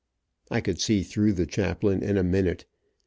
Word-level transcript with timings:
I 0.49 0.61
could 0.61 0.81
see 0.81 1.03
through 1.03 1.33
the 1.33 1.45
chaplain 1.45 2.01
in 2.01 2.17
a 2.17 2.23
minute. 2.23 2.65